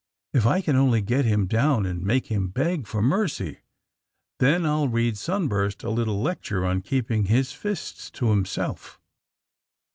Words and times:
If 0.33 0.47
I 0.47 0.61
can 0.61 0.75
only 0.75 1.01
get 1.01 1.25
him 1.25 1.45
down 1.45 1.85
and 1.85 2.01
make 2.01 2.25
him 2.25 2.47
beg 2.47 2.87
for 2.87 3.03
mercy! 3.03 3.59
Then 4.39 4.65
I 4.65 4.73
'11 4.77 4.91
read 4.95 5.15
Sunburst 5.15 5.83
a 5.83 5.91
little 5.91 6.19
lecture 6.23 6.65
on 6.65 6.81
keeping 6.81 7.25
his 7.25 7.51
fists 7.51 8.09
to 8.09 8.31
himself." 8.31 8.99